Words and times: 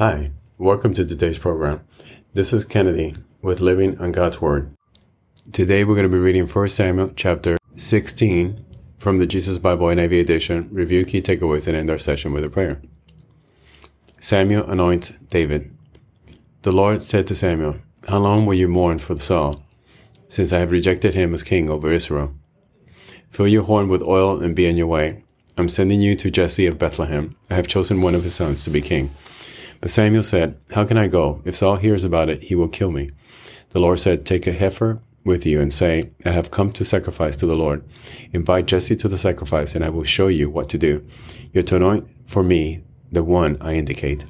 Hi, 0.00 0.30
welcome 0.56 0.94
to 0.94 1.04
today's 1.04 1.38
program. 1.38 1.82
This 2.32 2.54
is 2.54 2.64
Kennedy 2.64 3.16
with 3.42 3.60
Living 3.60 3.98
on 4.00 4.12
God's 4.12 4.40
Word. 4.40 4.74
Today 5.52 5.84
we're 5.84 5.94
going 5.94 6.04
to 6.04 6.08
be 6.08 6.16
reading 6.16 6.46
1 6.48 6.68
Samuel 6.70 7.12
chapter 7.16 7.58
16 7.76 8.64
from 8.96 9.18
the 9.18 9.26
Jesus 9.26 9.58
Bible 9.58 9.88
NIV 9.88 10.22
edition, 10.22 10.70
review 10.72 11.04
key 11.04 11.20
takeaways, 11.20 11.66
and 11.66 11.76
end 11.76 11.90
our 11.90 11.98
session 11.98 12.32
with 12.32 12.44
a 12.44 12.48
prayer. 12.48 12.80
Samuel 14.22 14.70
anoints 14.70 15.10
David. 15.10 15.70
The 16.62 16.72
Lord 16.72 17.02
said 17.02 17.26
to 17.26 17.36
Samuel, 17.36 17.76
How 18.08 18.20
long 18.20 18.46
will 18.46 18.54
you 18.54 18.68
mourn 18.68 19.00
for 19.00 19.18
Saul, 19.18 19.62
since 20.28 20.50
I 20.50 20.60
have 20.60 20.70
rejected 20.70 21.14
him 21.14 21.34
as 21.34 21.42
king 21.42 21.68
over 21.68 21.92
Israel? 21.92 22.32
Fill 23.28 23.48
your 23.48 23.64
horn 23.64 23.88
with 23.88 24.00
oil 24.00 24.42
and 24.42 24.56
be 24.56 24.66
on 24.66 24.78
your 24.78 24.86
way. 24.86 25.24
I'm 25.58 25.68
sending 25.68 26.00
you 26.00 26.16
to 26.16 26.30
Jesse 26.30 26.64
of 26.64 26.78
Bethlehem. 26.78 27.36
I 27.50 27.54
have 27.56 27.68
chosen 27.68 28.00
one 28.00 28.14
of 28.14 28.24
his 28.24 28.34
sons 28.34 28.64
to 28.64 28.70
be 28.70 28.80
king. 28.80 29.10
But 29.80 29.90
Samuel 29.90 30.22
said, 30.22 30.58
How 30.72 30.84
can 30.84 30.98
I 30.98 31.06
go? 31.06 31.42
If 31.44 31.56
Saul 31.56 31.76
hears 31.76 32.04
about 32.04 32.28
it, 32.28 32.44
he 32.44 32.54
will 32.54 32.68
kill 32.68 32.90
me. 32.90 33.10
The 33.70 33.80
Lord 33.80 34.00
said, 34.00 34.26
Take 34.26 34.46
a 34.46 34.52
heifer 34.52 35.00
with 35.24 35.46
you 35.46 35.60
and 35.60 35.72
say, 35.72 36.10
I 36.24 36.30
have 36.30 36.50
come 36.50 36.72
to 36.72 36.84
sacrifice 36.84 37.36
to 37.36 37.46
the 37.46 37.56
Lord. 37.56 37.84
Invite 38.32 38.66
Jesse 38.66 38.96
to 38.96 39.08
the 39.08 39.18
sacrifice, 39.18 39.74
and 39.74 39.84
I 39.84 39.90
will 39.90 40.04
show 40.04 40.28
you 40.28 40.50
what 40.50 40.68
to 40.70 40.78
do. 40.78 41.06
You're 41.52 41.62
to 41.64 41.76
anoint 41.76 42.08
for 42.26 42.42
me 42.42 42.82
the 43.12 43.24
one 43.24 43.56
I 43.60 43.74
indicate. 43.74 44.24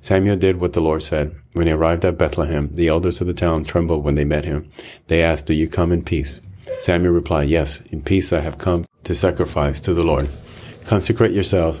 Samuel 0.00 0.36
did 0.36 0.60
what 0.60 0.72
the 0.72 0.80
Lord 0.80 1.02
said. 1.02 1.34
When 1.52 1.66
he 1.66 1.72
arrived 1.72 2.04
at 2.04 2.18
Bethlehem, 2.18 2.72
the 2.72 2.88
elders 2.88 3.20
of 3.20 3.26
the 3.26 3.34
town 3.34 3.64
trembled 3.64 4.02
when 4.02 4.14
they 4.14 4.24
met 4.24 4.44
him. 4.44 4.70
They 5.06 5.22
asked, 5.22 5.46
Do 5.46 5.54
you 5.54 5.68
come 5.68 5.92
in 5.92 6.02
peace? 6.02 6.40
Samuel 6.80 7.12
replied, 7.12 7.48
Yes, 7.48 7.82
in 7.86 8.02
peace 8.02 8.32
I 8.32 8.40
have 8.40 8.58
come 8.58 8.84
to 9.04 9.14
sacrifice 9.14 9.80
to 9.80 9.94
the 9.94 10.04
Lord. 10.04 10.28
Consecrate 10.84 11.32
yourself 11.32 11.80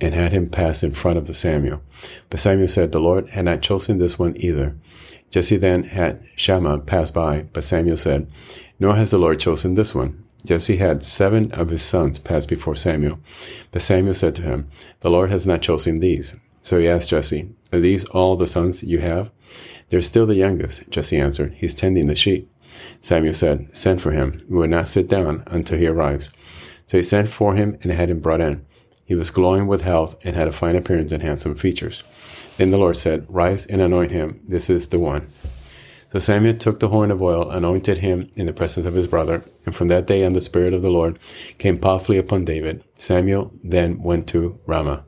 and 0.00 0.14
had 0.14 0.32
him 0.32 0.48
pass 0.48 0.82
in 0.82 0.92
front 0.92 1.18
of 1.18 1.26
the 1.26 1.34
Samuel. 1.34 1.82
But 2.28 2.40
Samuel 2.40 2.68
said, 2.68 2.92
The 2.92 3.00
Lord 3.00 3.28
had 3.30 3.44
not 3.44 3.62
chosen 3.62 3.98
this 3.98 4.18
one 4.18 4.34
either. 4.38 4.76
Jesse 5.30 5.56
then 5.56 5.84
had 5.84 6.24
Shammah 6.36 6.80
pass 6.80 7.10
by, 7.10 7.42
but 7.52 7.64
Samuel 7.64 7.96
said, 7.96 8.26
Nor 8.78 8.96
has 8.96 9.10
the 9.10 9.18
Lord 9.18 9.38
chosen 9.38 9.74
this 9.74 9.94
one. 9.94 10.24
Jesse 10.44 10.78
had 10.78 11.02
seven 11.02 11.52
of 11.52 11.68
his 11.68 11.82
sons 11.82 12.18
pass 12.18 12.46
before 12.46 12.74
Samuel. 12.74 13.18
But 13.70 13.82
Samuel 13.82 14.14
said 14.14 14.34
to 14.36 14.42
him, 14.42 14.68
The 15.00 15.10
Lord 15.10 15.30
has 15.30 15.46
not 15.46 15.62
chosen 15.62 16.00
these. 16.00 16.34
So 16.62 16.78
he 16.78 16.88
asked 16.88 17.10
Jesse, 17.10 17.48
Are 17.72 17.80
these 17.80 18.04
all 18.06 18.36
the 18.36 18.46
sons 18.46 18.82
you 18.82 19.00
have? 19.00 19.30
They're 19.88 20.02
still 20.02 20.26
the 20.26 20.34
youngest, 20.34 20.88
Jesse 20.90 21.18
answered. 21.18 21.54
He's 21.54 21.74
tending 21.74 22.06
the 22.06 22.14
sheep. 22.14 22.50
Samuel 23.00 23.34
said, 23.34 23.68
Send 23.76 24.00
for 24.00 24.12
him. 24.12 24.44
We 24.48 24.58
will 24.58 24.68
not 24.68 24.88
sit 24.88 25.08
down 25.08 25.42
until 25.46 25.78
he 25.78 25.86
arrives. 25.86 26.30
So 26.86 26.96
he 26.96 27.02
sent 27.02 27.28
for 27.28 27.54
him 27.54 27.78
and 27.82 27.92
had 27.92 28.10
him 28.10 28.20
brought 28.20 28.40
in. 28.40 28.64
He 29.10 29.16
was 29.16 29.32
glowing 29.32 29.66
with 29.66 29.80
health 29.80 30.14
and 30.22 30.36
had 30.36 30.46
a 30.46 30.52
fine 30.52 30.76
appearance 30.76 31.10
and 31.10 31.20
handsome 31.20 31.56
features. 31.56 32.04
Then 32.58 32.70
the 32.70 32.78
Lord 32.78 32.96
said, 32.96 33.26
Rise 33.28 33.66
and 33.66 33.82
anoint 33.82 34.12
him. 34.12 34.38
This 34.46 34.70
is 34.70 34.86
the 34.86 35.00
one. 35.00 35.26
So 36.12 36.20
Samuel 36.20 36.56
took 36.56 36.78
the 36.78 36.90
horn 36.90 37.10
of 37.10 37.20
oil, 37.20 37.50
anointed 37.50 37.98
him 37.98 38.30
in 38.36 38.46
the 38.46 38.52
presence 38.52 38.86
of 38.86 38.94
his 38.94 39.08
brother, 39.08 39.42
and 39.66 39.74
from 39.74 39.88
that 39.88 40.06
day 40.06 40.24
on 40.24 40.34
the 40.34 40.40
Spirit 40.40 40.72
of 40.74 40.82
the 40.82 40.92
Lord 40.92 41.18
came 41.58 41.76
powerfully 41.76 42.18
upon 42.18 42.44
David. 42.44 42.84
Samuel 42.98 43.52
then 43.64 44.00
went 44.00 44.28
to 44.28 44.60
Ramah. 44.64 45.04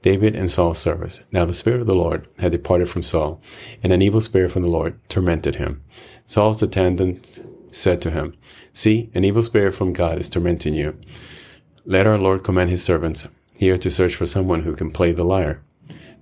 David 0.00 0.34
and 0.34 0.50
Saul's 0.50 0.78
service. 0.78 1.22
Now 1.30 1.44
the 1.44 1.52
Spirit 1.52 1.82
of 1.82 1.86
the 1.86 1.94
Lord 1.94 2.26
had 2.38 2.52
departed 2.52 2.88
from 2.88 3.02
Saul, 3.02 3.42
and 3.82 3.92
an 3.92 4.00
evil 4.00 4.22
spirit 4.22 4.50
from 4.50 4.62
the 4.62 4.70
Lord 4.70 4.98
tormented 5.10 5.56
him. 5.56 5.84
Saul's 6.24 6.62
attendants 6.62 7.38
said 7.70 8.00
to 8.00 8.10
him, 8.10 8.34
See, 8.72 9.10
an 9.12 9.24
evil 9.24 9.42
spirit 9.42 9.74
from 9.74 9.92
God 9.92 10.18
is 10.18 10.30
tormenting 10.30 10.72
you. 10.72 10.98
Let 11.88 12.08
our 12.08 12.18
Lord 12.18 12.42
command 12.42 12.70
his 12.70 12.82
servants 12.82 13.28
here 13.56 13.78
to 13.78 13.90
search 13.90 14.14
for 14.14 14.26
someone 14.26 14.62
who 14.62 14.76
can 14.76 14.90
play 14.90 15.12
the 15.12 15.24
lyre. 15.24 15.62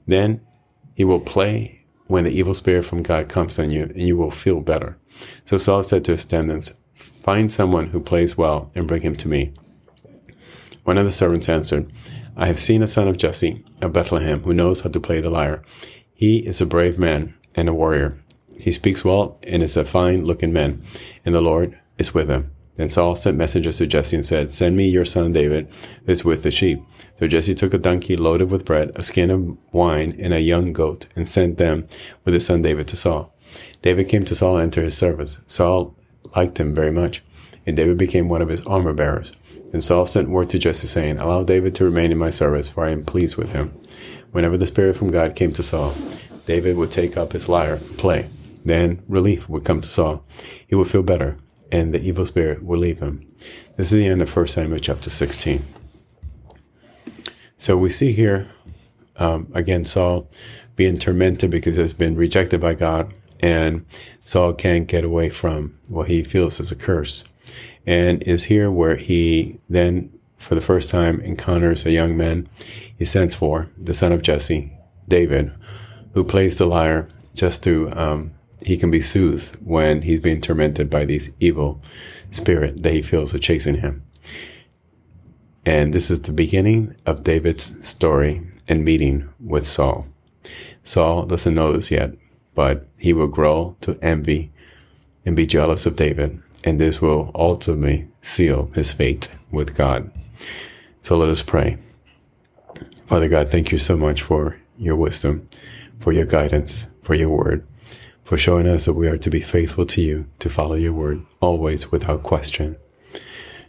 Then 0.07 0.41
he 0.95 1.05
will 1.05 1.21
play 1.21 1.85
when 2.07 2.25
the 2.25 2.31
evil 2.31 2.55
spirit 2.55 2.85
from 2.85 3.03
God 3.03 3.29
comes 3.29 3.59
on 3.59 3.71
you, 3.71 3.85
and 3.85 4.03
you 4.03 4.17
will 4.17 4.31
feel 4.31 4.61
better. 4.61 4.99
So 5.45 5.59
Saul 5.59 5.83
said 5.83 6.05
to 6.05 6.13
his 6.13 6.25
attendants, 6.25 6.75
Find 6.95 7.51
someone 7.51 7.89
who 7.89 8.01
plays 8.01 8.37
well 8.37 8.71
and 8.75 8.87
bring 8.87 9.03
him 9.03 9.17
to 9.17 9.29
me. 9.29 9.53
One 10.85 10.99
of 10.99 11.07
the 11.07 11.13
servants 11.13 11.49
answered, 11.49 11.91
I 12.37 12.47
have 12.47 12.59
seen 12.59 12.83
a 12.83 12.87
son 12.87 13.09
of 13.09 13.17
Jesse 13.17 13.65
of 13.81 13.93
Bethlehem 13.93 14.43
who 14.43 14.53
knows 14.53 14.81
how 14.81 14.91
to 14.91 15.01
play 15.01 15.21
the 15.21 15.31
lyre. 15.31 15.63
He 16.13 16.39
is 16.39 16.61
a 16.61 16.67
brave 16.67 16.99
man 16.99 17.35
and 17.55 17.69
a 17.69 17.75
warrior. 17.75 18.19
He 18.59 18.73
speaks 18.73 19.05
well 19.05 19.39
and 19.43 19.63
is 19.63 19.77
a 19.77 19.85
fine 19.85 20.25
looking 20.25 20.53
man, 20.53 20.83
and 21.25 21.35
the 21.35 21.41
Lord 21.41 21.79
is 21.97 22.13
with 22.13 22.29
him. 22.29 22.51
Then 22.77 22.91
Saul 22.91 23.15
sent 23.15 23.37
messengers 23.37 23.79
to 23.79 23.87
Jesse 23.87 24.17
and 24.17 24.27
said, 24.27 24.53
Send 24.53 24.77
me 24.77 24.89
your 24.89 25.05
son 25.05 25.33
David, 25.33 25.69
who 26.05 26.13
is 26.13 26.25
with 26.25 26.43
the 26.43 26.51
sheep. 26.51 26.81
So 27.17 27.27
Jesse 27.27 27.55
took 27.55 27.73
a 27.73 27.79
donkey 27.79 28.17
loaded 28.17 28.51
with 28.51 28.65
bread, 28.65 28.91
a 28.97 29.03
skin 29.03 29.31
of 29.31 29.57
wine, 29.73 30.17
and 30.19 30.35
a 30.35 30.41
young 30.41 30.73
goat, 30.73 31.07
and 31.15 31.29
sent 31.29 31.59
them 31.59 31.87
with 32.25 32.35
his 32.35 32.47
son 32.47 32.63
David 32.63 32.89
to 32.89 32.97
Saul. 32.97 33.33
David 33.83 34.09
came 34.09 34.25
to 34.25 34.35
Saul 34.35 34.57
and 34.57 34.65
entered 34.65 34.85
his 34.85 34.99
service. 34.99 35.39
Saul 35.47 35.95
liked 36.35 36.59
him 36.59 36.75
very 36.75 36.91
much, 36.91 37.23
and 37.67 37.77
David 37.77 37.97
became 37.97 38.29
one 38.29 38.43
of 38.43 38.49
his 38.49 38.67
armor 38.67 38.93
bearers. 38.93 39.31
Then 39.71 39.81
Saul 39.81 40.07
sent 40.07 40.29
word 40.29 40.51
to 40.51 40.59
Jesse, 40.59 40.89
saying, 40.89 41.19
Allow 41.19 41.45
David 41.45 41.75
to 41.77 41.85
remain 41.85 42.11
in 42.11 42.19
my 42.19 42.31
service, 42.31 42.69
for 42.69 42.85
I 42.85 42.91
am 42.91 43.05
pleased 43.05 43.37
with 43.37 43.53
him. 43.53 43.73
Whenever 44.33 44.57
the 44.57 44.67
Spirit 44.67 44.97
from 44.97 45.13
God 45.13 45.37
came 45.37 45.53
to 45.53 45.63
Saul, 45.63 45.95
David 46.47 46.77
would 46.77 46.91
take 46.91 47.17
up 47.17 47.33
his 47.33 47.49
lyre 47.49 47.75
and 47.75 47.99
play. 47.99 48.29
Then 48.65 49.03
relief 49.09 49.49
would 49.49 49.65
come 49.65 49.81
to 49.81 49.89
Saul. 49.89 50.25
He 50.67 50.75
would 50.75 50.89
feel 50.89 51.03
better, 51.03 51.39
and 51.73 51.95
the 51.95 52.03
evil 52.03 52.27
spirit 52.27 52.65
will 52.65 52.79
leave 52.79 53.01
him. 53.01 53.27
This 53.77 53.93
is 53.93 53.99
the 53.99 54.07
end 54.07 54.23
of 54.23 54.35
1 54.35 54.47
Samuel 54.49 54.79
chapter 54.79 55.11
16. 55.11 55.63
So 57.59 57.77
we 57.77 57.91
see 57.91 58.13
here, 58.13 58.51
um, 59.17 59.51
again, 59.55 59.85
Saul 59.85 60.29
being 60.77 60.99
tormented 60.99 61.51
because 61.51 61.77
he's 61.77 61.93
been 61.93 62.17
rejected 62.17 62.61
by 62.61 62.75
God, 62.75 63.13
and 63.41 63.87
Saul 64.21 64.53
can't 64.53 64.87
get 64.87 65.05
away 65.05 65.31
from 65.31 65.79
what 65.89 66.09
he 66.09 66.23
feels 66.23 66.61
is 66.61 66.73
a 66.73 66.77
curse. 66.77 67.25
And 67.87 68.23
is 68.23 68.45
here 68.45 68.71
where 68.71 68.97
he 68.97 69.59
then, 69.69 70.13
for 70.37 70.55
the 70.55 70.61
first 70.61 70.91
time, 70.91 71.21
encounters 71.21 71.85
a 71.85 71.91
young 71.91 72.17
man 72.17 72.49
he 72.97 73.05
sends 73.05 73.35
for, 73.35 73.69
the 73.77 73.95
son 73.95 74.13
of 74.13 74.23
Jesse, 74.23 74.73
David, 75.09 75.53
who 76.13 76.25
plays 76.25 76.59
the 76.59 76.67
lyre 76.67 77.09
just 77.35 77.63
to 77.65 77.91
um, 77.93 78.33
he 78.65 78.77
can 78.77 78.91
be 78.91 79.01
soothed 79.01 79.57
when 79.65 80.03
he's 80.03 80.21
being 80.21 80.41
tormented 80.41 80.89
by 80.89 81.05
these 81.05 81.31
evil 81.39 81.81
spirit 82.31 82.83
that 82.83 82.93
he 82.93 83.03
feels 83.03 83.35
are 83.35 83.39
chasing 83.39 83.77
him. 83.77 84.03
And 85.67 85.93
this 85.93 86.11
is 86.11 86.23
the 86.23 86.33
beginning 86.33 86.97
of 87.07 87.23
David's 87.23 87.87
story 87.87 88.47
and 88.69 88.85
meeting 88.85 89.29
with 89.41 89.67
Saul. 89.67 90.07
Saul 90.83 91.25
doesn't 91.27 91.55
know 91.55 91.73
this 91.73 91.91
yet, 91.91 92.13
but 92.55 92.87
he 92.99 93.13
will 93.13 93.27
grow 93.27 93.77
to 93.83 93.99
envy 94.03 94.53
and 95.25 95.35
be 95.35 95.47
jealous 95.47 95.87
of 95.87 95.97
David, 95.97 96.43
and 96.65 96.79
this 96.79 97.01
will 97.01 97.31
ultimately 97.35 98.09
seal 98.21 98.71
his 98.75 98.93
fate 98.93 99.35
with 99.51 99.77
God. 99.77 100.11
So 101.03 101.17
let 101.17 101.31
us 101.31 101.43
pray. 101.43 101.79
Father 103.07 103.29
God, 103.29 103.51
thank 103.51 103.73
you 103.73 103.79
so 103.79 103.97
much 103.97 104.23
for 104.23 104.59
your 104.79 104.97
wisdom, 104.97 105.49
for 105.99 106.13
your 106.13 106.27
guidance, 106.27 106.89
for 107.03 107.15
your 107.15 107.31
word 107.31 107.67
for 108.25 108.39
showing 108.39 108.67
us 108.67 108.87
that 108.87 108.95
we 108.95 109.07
are 109.07 109.19
to 109.19 109.31
be 109.31 109.41
faithful 109.41 109.85
to 109.87 110.01
you, 110.01 110.27
to 110.39 110.49
follow 110.49 110.75
your 110.75 110.93
word, 110.93 111.25
always 111.41 111.93
without 111.93 112.23
question. 112.23 112.77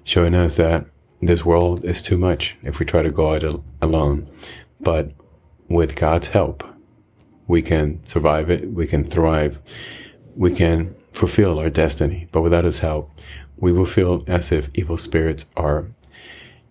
Showing 0.04 0.34
us 0.34 0.56
that 0.56 0.86
this 1.22 1.46
world 1.46 1.84
is 1.84 2.02
too 2.02 2.18
much 2.18 2.56
if 2.64 2.80
we 2.80 2.86
try 2.86 3.02
to 3.02 3.12
go 3.12 3.36
out 3.36 3.44
alone. 3.82 4.28
But 4.80 5.12
with 5.68 5.96
God's 5.96 6.30
help, 6.30 6.64
we 7.48 7.62
can 7.62 8.04
survive 8.04 8.50
it, 8.50 8.72
we 8.72 8.88
can 8.88 9.04
thrive, 9.04 9.60
we 10.36 10.52
can 10.52 10.96
fulfill 11.12 11.60
our 11.60 11.70
destiny. 11.70 12.28
But 12.32 12.42
without 12.42 12.64
His 12.64 12.80
help, 12.80 13.12
we 13.58 13.72
will 13.72 13.86
feel 13.86 14.24
as 14.28 14.52
if 14.52 14.70
evil 14.74 14.98
spirits 14.98 15.46
are 15.56 15.88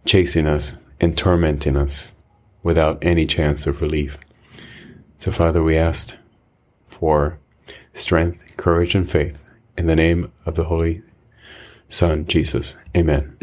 chasing 0.05 0.47
us 0.47 0.79
and 1.01 1.17
tormenting 1.17 1.77
us 1.77 2.15
without 2.63 2.99
any 3.03 3.27
chance 3.27 3.67
of 3.67 3.81
relief. 3.81 4.19
So, 5.19 5.33
Father, 5.33 5.63
we 5.63 5.77
asked 5.77 6.17
for 6.87 7.39
strength, 7.95 8.45
courage, 8.57 8.95
and 8.95 9.11
faith. 9.11 9.45
In 9.79 9.87
the 9.87 9.97
name 9.97 10.31
of 10.45 10.55
the 10.55 10.65
Holy 10.65 11.03
Son, 11.89 12.27
Jesus. 12.27 12.77
Amen. 12.95 13.39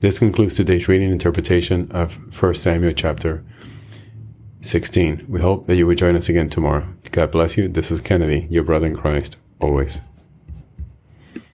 This 0.00 0.18
concludes 0.18 0.54
today's 0.54 0.86
reading 0.86 1.06
and 1.06 1.14
interpretation 1.14 1.90
of 1.90 2.40
1 2.40 2.54
Samuel 2.54 2.92
chapter 2.92 3.42
16. 4.60 5.26
We 5.28 5.40
hope 5.40 5.66
that 5.66 5.76
you 5.76 5.86
will 5.86 5.94
join 5.94 6.14
us 6.14 6.28
again 6.28 6.48
tomorrow. 6.48 6.86
God 7.10 7.30
bless 7.30 7.56
you. 7.56 7.68
This 7.68 7.90
is 7.90 8.00
Kennedy, 8.00 8.46
your 8.50 8.64
brother 8.64 8.86
in 8.86 8.96
Christ, 8.96 9.38
always. 9.60 10.00